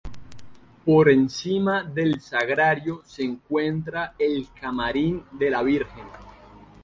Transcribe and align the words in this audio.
Por 0.83 1.11
encima 1.11 1.83
del 1.83 2.19
Sagrario 2.21 3.03
se 3.05 3.21
encuentra 3.23 4.15
el 4.17 4.47
Camarín 4.59 5.23
de 5.33 5.51
la 5.51 5.61
Virgen. 5.61 6.05